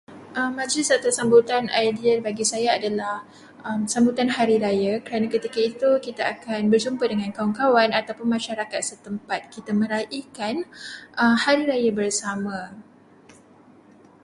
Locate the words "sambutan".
1.19-1.63, 3.93-4.29